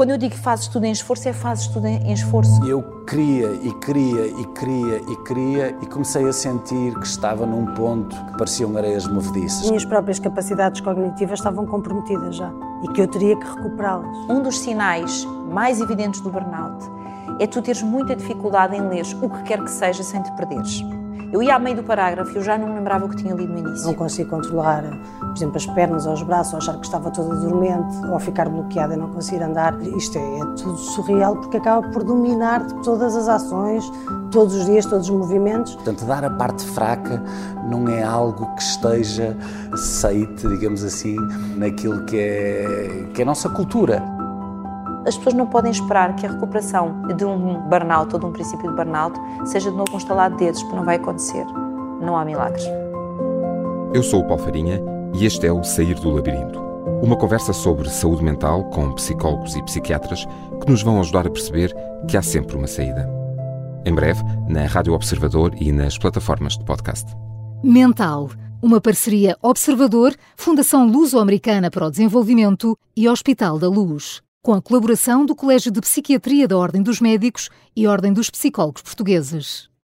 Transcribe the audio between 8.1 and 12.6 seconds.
que pareciam areias movediças. Minhas próprias capacidades cognitivas estavam comprometidas já